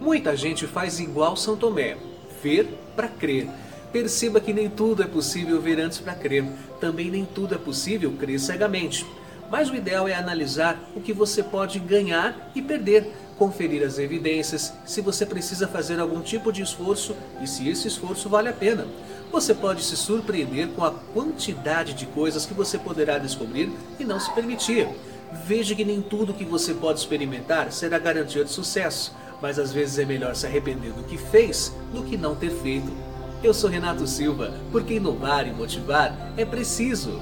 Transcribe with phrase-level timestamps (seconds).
[0.00, 1.94] Muita gente faz igual São Tomé,
[2.42, 2.66] ver
[2.96, 3.46] para crer.
[3.92, 6.42] Perceba que nem tudo é possível ver antes para crer.
[6.80, 9.04] Também nem tudo é possível crer cegamente.
[9.50, 14.72] Mas o ideal é analisar o que você pode ganhar e perder, conferir as evidências,
[14.86, 18.86] se você precisa fazer algum tipo de esforço e se esse esforço vale a pena.
[19.30, 24.18] Você pode se surpreender com a quantidade de coisas que você poderá descobrir e não
[24.18, 24.88] se permitir.
[25.44, 29.98] Veja que nem tudo que você pode experimentar será garantia de sucesso mas às vezes
[29.98, 32.90] é melhor se arrepender do que fez do que não ter feito.
[33.42, 37.20] Eu sou Renato Silva, porque inovar e motivar é preciso.